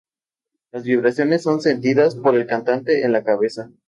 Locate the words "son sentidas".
1.43-2.15